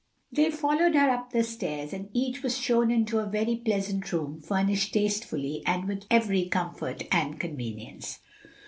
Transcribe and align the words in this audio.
They 0.31 0.49
followed 0.49 0.95
her 0.95 1.11
up 1.11 1.31
the 1.31 1.43
stairs, 1.43 1.93
and 1.93 2.09
each 2.11 2.41
was 2.41 2.57
shown 2.57 2.89
into 2.89 3.19
a 3.19 3.27
very 3.29 3.55
pleasant 3.57 4.11
room 4.11 4.41
furnished 4.41 4.95
tastefully 4.95 5.61
and 5.63 5.87
with 5.87 6.05
every 6.09 6.45
comfort 6.47 7.03
and 7.11 7.39
convenience. 7.39 8.17